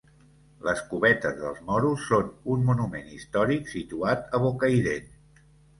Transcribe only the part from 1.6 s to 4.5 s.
Moros són un monument històric situat a